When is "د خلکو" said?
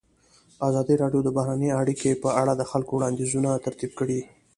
2.55-2.91